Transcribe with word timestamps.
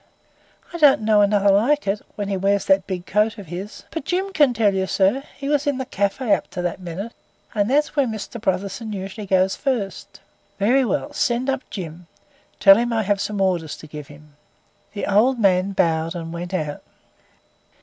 "I 0.73 0.79
don't 0.79 1.01
know 1.03 1.21
another 1.21 1.51
like 1.51 1.85
it, 1.85 2.01
when 2.15 2.27
he 2.27 2.35
wears 2.35 2.65
that 2.65 2.87
big 2.87 3.05
coat 3.05 3.37
of 3.37 3.45
his. 3.45 3.83
But 3.91 4.03
Jim 4.03 4.33
can 4.33 4.51
tell 4.51 4.73
you, 4.73 4.87
sir. 4.87 5.21
He 5.37 5.47
was 5.47 5.67
in 5.67 5.77
the 5.77 5.85
cafe 5.85 6.33
up 6.33 6.47
to 6.49 6.61
that 6.63 6.79
minute, 6.81 7.11
and 7.53 7.69
that's 7.69 7.95
where 7.95 8.07
Mr. 8.07 8.41
Brotherson 8.41 8.93
usually 8.93 9.27
goes 9.27 9.55
first." 9.55 10.19
"Very 10.57 10.83
well; 10.83 11.13
send 11.13 11.51
up 11.51 11.61
Jim. 11.69 12.07
Tell 12.59 12.77
him 12.77 12.91
I 12.91 13.03
have 13.03 13.21
some 13.21 13.39
orders 13.39 13.77
to 13.77 13.85
give 13.85 14.07
him." 14.07 14.35
The 14.93 15.05
old 15.05 15.37
man 15.37 15.73
bowed 15.73 16.15
and 16.15 16.33
went 16.33 16.55
out. 16.55 16.81